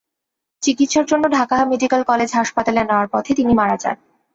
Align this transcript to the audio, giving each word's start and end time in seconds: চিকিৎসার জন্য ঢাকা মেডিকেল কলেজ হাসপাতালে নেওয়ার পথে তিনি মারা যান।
চিকিৎসার 0.63 1.05
জন্য 1.05 1.23
ঢাকা 1.37 1.55
মেডিকেল 1.71 2.01
কলেজ 2.03 2.29
হাসপাতালে 2.33 2.81
নেওয়ার 2.83 3.07
পথে 3.13 3.31
তিনি 3.35 3.51
মারা 3.53 3.77
যান। 3.83 3.97